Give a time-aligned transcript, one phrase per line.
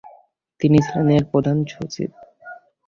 [0.61, 2.09] তিনি ছিলেন এর প্রথম সচিব।